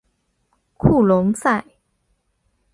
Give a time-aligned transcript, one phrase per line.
[0.77, 1.63] 库隆塞。